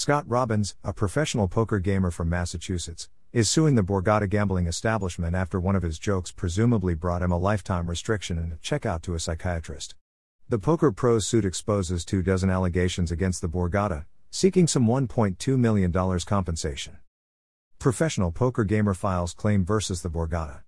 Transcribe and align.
Scott 0.00 0.24
Robbins, 0.26 0.76
a 0.82 0.94
professional 0.94 1.46
poker 1.46 1.78
gamer 1.78 2.10
from 2.10 2.30
Massachusetts, 2.30 3.10
is 3.34 3.50
suing 3.50 3.74
the 3.74 3.82
Borgata 3.82 4.26
gambling 4.26 4.66
establishment 4.66 5.36
after 5.36 5.60
one 5.60 5.76
of 5.76 5.82
his 5.82 5.98
jokes 5.98 6.32
presumably 6.32 6.94
brought 6.94 7.20
him 7.20 7.30
a 7.30 7.36
lifetime 7.36 7.86
restriction 7.86 8.38
and 8.38 8.50
a 8.50 8.56
checkout 8.56 9.02
to 9.02 9.12
a 9.12 9.20
psychiatrist. 9.20 9.94
The 10.48 10.58
Poker 10.58 10.90
Pros 10.90 11.26
suit 11.26 11.44
exposes 11.44 12.06
two 12.06 12.22
dozen 12.22 12.48
allegations 12.48 13.12
against 13.12 13.42
the 13.42 13.48
Borgata, 13.50 14.06
seeking 14.30 14.66
some 14.66 14.86
$1.2 14.86 15.58
million 15.58 15.92
compensation. 16.20 16.96
Professional 17.78 18.32
Poker 18.32 18.64
Gamer 18.64 18.94
Files 18.94 19.34
Claim 19.34 19.66
versus 19.66 20.00
the 20.00 20.08
Borgata. 20.08 20.62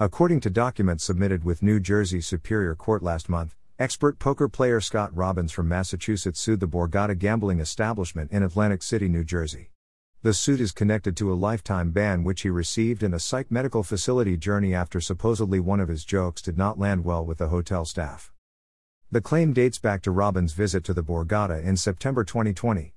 According 0.00 0.40
to 0.40 0.50
documents 0.50 1.04
submitted 1.04 1.44
with 1.44 1.62
New 1.62 1.78
Jersey 1.78 2.20
Superior 2.20 2.74
Court 2.74 3.04
last 3.04 3.28
month, 3.28 3.54
expert 3.80 4.18
poker 4.18 4.48
player 4.48 4.80
Scott 4.80 5.14
Robbins 5.14 5.52
from 5.52 5.68
Massachusetts 5.68 6.40
sued 6.40 6.58
the 6.58 6.66
Borgata 6.66 7.16
gambling 7.16 7.60
establishment 7.60 8.32
in 8.32 8.42
Atlantic 8.42 8.82
City, 8.82 9.08
New 9.08 9.22
Jersey. 9.22 9.70
The 10.22 10.34
suit 10.34 10.60
is 10.60 10.72
connected 10.72 11.16
to 11.18 11.32
a 11.32 11.34
lifetime 11.34 11.92
ban 11.92 12.24
which 12.24 12.40
he 12.40 12.50
received 12.50 13.04
in 13.04 13.14
a 13.14 13.20
psych 13.20 13.52
medical 13.52 13.84
facility 13.84 14.36
journey 14.36 14.74
after 14.74 15.00
supposedly 15.00 15.60
one 15.60 15.78
of 15.78 15.86
his 15.86 16.04
jokes 16.04 16.42
did 16.42 16.58
not 16.58 16.80
land 16.80 17.04
well 17.04 17.24
with 17.24 17.38
the 17.38 17.50
hotel 17.50 17.84
staff. 17.84 18.32
The 19.12 19.20
claim 19.20 19.52
dates 19.52 19.78
back 19.78 20.02
to 20.02 20.10
Robbins' 20.10 20.54
visit 20.54 20.82
to 20.82 20.92
the 20.92 21.04
Borgata 21.04 21.62
in 21.62 21.76
September 21.76 22.24
2020. 22.24 22.94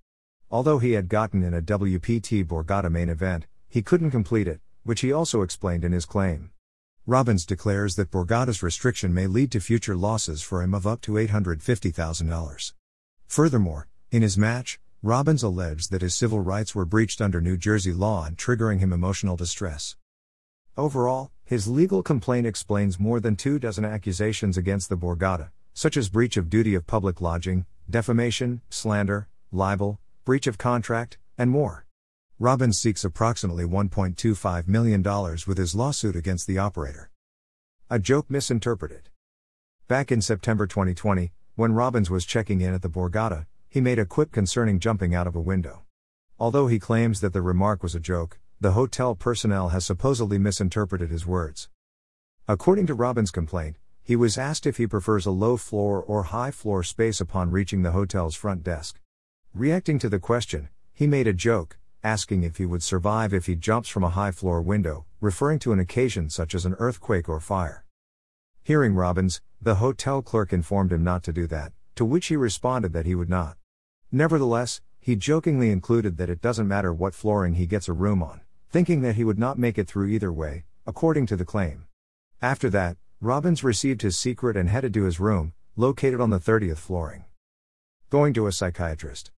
Although 0.50 0.80
he 0.80 0.94
had 0.94 1.09
gotten 1.09 1.44
in 1.44 1.53
a 1.53 1.61
WPT 1.61 2.44
Borgata 2.44 2.91
main 2.91 3.09
event, 3.09 3.45
he 3.70 3.84
couldn't 3.84 4.09
complete 4.09 4.48
it, 4.48 4.61
which 4.81 5.02
he 5.02 5.13
also 5.13 5.44
explained 5.44 5.86
in 5.86 5.91
his 5.91 6.05
claim. 6.05 6.50
Robbins 7.08 7.48
declares 7.48 7.96
that 7.96 8.12
Borgata's 8.12 8.62
restriction 8.62 9.12
may 9.12 9.26
lead 9.26 9.52
to 9.52 9.59
future 9.59 9.96
losses 9.96 10.44
for 10.44 10.62
him 10.62 10.76
of 10.76 10.86
up 10.86 11.02
to 11.02 11.14
$850,000. 11.14 12.73
Furthermore, 13.26 13.88
in 14.12 14.22
his 14.22 14.38
match, 14.38 14.80
Robbins 15.02 15.42
alleged 15.42 15.90
that 15.90 16.04
his 16.04 16.14
civil 16.14 16.42
rights 16.42 16.76
were 16.76 16.86
breached 16.86 17.20
under 17.20 17.42
New 17.42 17.58
Jersey 17.58 17.92
law 17.92 18.26
and 18.26 18.38
triggering 18.38 18.80
him 18.80 18.94
emotional 18.94 19.36
distress. 19.36 19.95
Overall, 20.78 21.31
his 21.44 21.67
legal 21.67 22.03
complaint 22.03 22.45
explains 22.45 23.00
more 23.00 23.20
than 23.20 23.36
two 23.36 23.58
dozen 23.58 23.84
accusations 23.84 24.56
against 24.56 24.88
the 24.88 24.95
Borgata, 24.95 25.50
such 25.73 25.97
as 25.97 26.08
breach 26.08 26.38
of 26.38 26.52
duty 26.52 26.75
of 26.75 26.86
public 26.86 27.20
lodging, 27.20 27.66
defamation, 27.90 28.62
slander, 28.70 29.28
libel, 29.52 30.00
breach 30.23 30.45
of 30.45 30.59
contract, 30.59 31.18
and 31.36 31.50
more. 31.50 31.88
Robbins 32.42 32.81
seeks 32.81 33.06
approximately 33.06 33.66
$1.25 33.66 34.67
million 34.67 35.03
with 35.45 35.59
his 35.59 35.75
lawsuit 35.75 36.16
against 36.16 36.47
the 36.47 36.58
operator. 36.58 37.11
A 37.88 38.00
joke 38.00 38.31
misinterpreted. 38.31 39.09
Back 39.88 40.11
in 40.11 40.23
September 40.23 40.66
2020, 40.66 41.34
when 41.53 41.73
Robbins 41.73 42.09
was 42.09 42.25
checking 42.25 42.62
in 42.62 42.73
at 42.73 42.81
the 42.81 42.89
Borgata, 42.89 43.45
he 43.69 43.80
made 43.80 44.00
a 44.00 44.08
quip 44.08 44.31
concerning 44.31 44.80
jumping 44.80 45.14
out 45.14 45.28
of 45.28 45.36
a 45.36 45.39
window. 45.39 45.84
Although 46.39 46.66
he 46.66 46.80
claims 46.80 47.22
that 47.22 47.31
the 47.31 47.44
remark 47.44 47.84
was 47.84 47.94
a 47.94 48.00
joke, 48.00 48.39
the 48.59 48.72
hotel 48.72 49.14
personnel 49.14 49.69
has 49.69 49.86
supposedly 49.86 50.39
misinterpreted 50.39 51.12
his 51.12 51.28
words. 51.28 51.69
According 52.47 52.88
to 52.88 52.95
Robbins' 52.95 53.30
complaint, 53.30 53.75
he 54.02 54.16
was 54.16 54.39
asked 54.39 54.66
if 54.66 54.78
he 54.78 54.88
prefers 54.88 55.28
a 55.28 55.31
low 55.31 55.58
floor 55.58 56.02
or 56.02 56.23
high 56.23 56.50
floor 56.50 56.81
space 56.81 57.22
upon 57.22 57.52
reaching 57.52 57.84
the 57.84 57.92
hotel's 57.92 58.34
front 58.34 58.64
desk. 58.64 59.00
Reacting 59.53 60.00
to 60.00 60.09
the 60.09 60.17
question, 60.17 60.69
he 60.92 61.06
made 61.06 61.28
a 61.28 61.34
joke, 61.34 61.78
asking 62.03 62.44
if 62.44 62.57
he 62.57 62.66
would 62.66 62.81
survive 62.81 63.33
if 63.33 63.45
he 63.45 63.55
jumps 63.55 63.89
from 63.89 64.03
a 64.03 64.09
high 64.09 64.31
floor 64.31 64.61
window, 64.61 65.05
referring 65.19 65.59
to 65.59 65.71
an 65.71 65.80
occasion 65.80 66.30
such 66.30 66.55
as 66.55 66.66
an 66.66 66.75
earthquake 66.80 67.30
or 67.30 67.39
fire. 67.39 67.85
Hearing 68.63 68.95
Robbins, 68.95 69.41
the 69.61 69.75
hotel 69.75 70.22
clerk 70.22 70.52
informed 70.52 70.91
him 70.91 71.03
not 71.03 71.23
to 71.23 71.33
do 71.33 71.47
that, 71.47 71.73
to 71.95 72.05
which 72.05 72.27
he 72.27 72.35
responded 72.35 72.94
that 72.94 73.05
he 73.05 73.16
would 73.16 73.29
not. 73.29 73.57
Nevertheless, 74.11 74.81
he 74.99 75.16
jokingly 75.16 75.72
included 75.72 76.17
that 76.17 76.29
it 76.29 76.41
doesn't 76.41 76.67
matter 76.67 76.94
what 76.94 77.13
flooring 77.13 77.55
he 77.55 77.66
gets 77.66 77.88
a 77.88 77.94
room 77.94 78.22
on, 78.22 78.41
thinking 78.69 79.02
that 79.02 79.16
he 79.16 79.23
would 79.23 79.39
not 79.39 79.57
make 79.57 79.77
it 79.77 79.88
through 79.88 80.07
either 80.07 80.31
way, 80.31 80.66
according 80.85 81.25
to 81.27 81.35
the 81.35 81.45
claim. 81.45 81.85
After 82.41 82.69
that, 82.69 82.97
Robbins 83.19 83.63
received 83.63 84.01
his 84.01 84.17
secret 84.17 84.57
and 84.57 84.69
headed 84.69 84.94
to 84.95 85.03
his 85.03 85.19
room, 85.19 85.53
located 85.75 86.19
on 86.19 86.31
the 86.31 86.40
30th 86.40 86.78
flooring. 86.78 87.25
Going 88.09 88.34
to 88.34 88.47
a 88.47 88.51
psychiatrist. 88.51 89.31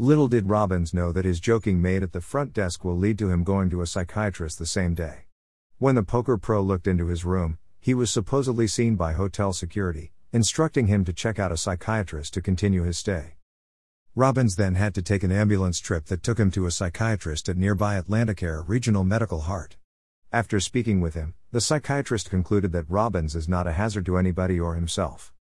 Little 0.00 0.28
did 0.28 0.48
Robbins 0.48 0.94
know 0.94 1.12
that 1.12 1.26
his 1.26 1.40
joking 1.40 1.82
made 1.82 2.02
at 2.02 2.12
the 2.12 2.22
front 2.22 2.54
desk 2.54 2.86
will 2.86 2.96
lead 2.96 3.18
to 3.18 3.28
him 3.28 3.44
going 3.44 3.68
to 3.68 3.82
a 3.82 3.86
psychiatrist 3.86 4.58
the 4.58 4.64
same 4.64 4.94
day. 4.94 5.24
When 5.76 5.94
the 5.94 6.02
poker 6.02 6.38
pro 6.38 6.62
looked 6.62 6.86
into 6.86 7.08
his 7.08 7.26
room, 7.26 7.58
he 7.78 7.92
was 7.92 8.10
supposedly 8.10 8.66
seen 8.66 8.96
by 8.96 9.12
hotel 9.12 9.52
security, 9.52 10.12
instructing 10.32 10.86
him 10.86 11.04
to 11.04 11.12
check 11.12 11.38
out 11.38 11.52
a 11.52 11.58
psychiatrist 11.58 12.32
to 12.32 12.40
continue 12.40 12.84
his 12.84 12.96
stay. 12.96 13.34
Robbins 14.14 14.56
then 14.56 14.74
had 14.74 14.94
to 14.94 15.02
take 15.02 15.22
an 15.22 15.32
ambulance 15.32 15.78
trip 15.80 16.06
that 16.06 16.22
took 16.22 16.40
him 16.40 16.50
to 16.52 16.64
a 16.64 16.70
psychiatrist 16.70 17.50
at 17.50 17.58
nearby 17.58 18.00
Atlanticare 18.00 18.66
Regional 18.66 19.04
Medical 19.04 19.40
Heart. 19.40 19.76
After 20.32 20.60
speaking 20.60 21.02
with 21.02 21.12
him, 21.12 21.34
the 21.52 21.60
psychiatrist 21.60 22.30
concluded 22.30 22.72
that 22.72 22.88
Robbins 22.88 23.36
is 23.36 23.50
not 23.50 23.66
a 23.66 23.72
hazard 23.72 24.06
to 24.06 24.16
anybody 24.16 24.58
or 24.58 24.76
himself. 24.76 25.34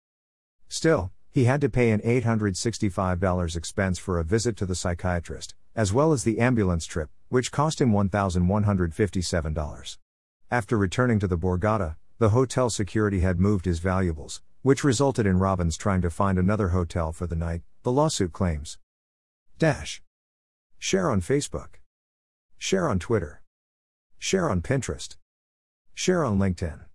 Still, 0.67 1.11
he 1.37 1.43
had 1.43 1.61
to 1.61 1.69
pay 1.69 1.91
an 1.91 2.01
$865 2.01 3.55
expense 3.55 3.99
for 3.99 4.17
a 4.17 4.23
visit 4.23 4.57
to 4.57 4.65
the 4.65 4.73
psychiatrist, 4.73 5.53
as 5.75 5.93
well 5.93 6.11
as 6.11 6.23
the 6.23 6.39
ambulance 6.39 6.87
trip, 6.87 7.11
which 7.29 7.51
cost 7.51 7.79
him 7.79 7.91
$1,157. 7.91 9.97
After 10.49 10.75
returning 10.75 11.19
to 11.19 11.27
the 11.27 11.37
Borgata, 11.37 11.95
the 12.17 12.29
hotel 12.29 12.71
security 12.71 13.19
had 13.19 13.39
moved 13.39 13.65
his 13.65 13.77
valuables, 13.77 14.41
which 14.63 14.83
resulted 14.83 15.27
in 15.27 15.37
Robbins 15.37 15.77
trying 15.77 16.01
to 16.01 16.09
find 16.09 16.39
another 16.39 16.69
hotel 16.69 17.11
for 17.11 17.27
the 17.27 17.35
night, 17.35 17.61
the 17.83 17.91
lawsuit 17.91 18.33
claims. 18.33 18.79
Dash. 19.59 20.01
Share 20.79 21.11
on 21.11 21.21
Facebook. 21.21 21.75
Share 22.57 22.89
on 22.89 22.97
Twitter. 22.97 23.43
Share 24.17 24.49
on 24.49 24.63
Pinterest. 24.63 25.17
Share 25.93 26.25
on 26.25 26.39
LinkedIn. 26.39 26.85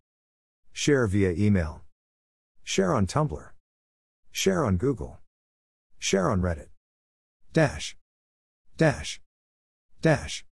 Share 0.72 1.06
via 1.06 1.30
email. 1.30 1.82
Share 2.64 2.92
on 2.92 3.06
Tumblr. 3.06 3.51
Share 4.44 4.64
on 4.64 4.76
Google. 4.76 5.20
Share 6.00 6.28
on 6.28 6.42
Reddit. 6.42 6.70
Dash. 7.52 7.96
Dash. 8.76 9.20
Dash. 10.00 10.40